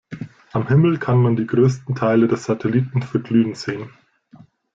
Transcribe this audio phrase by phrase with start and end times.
[0.51, 3.91] Am Himmel kann man die größten Teile des Satelliten verglühen sehen.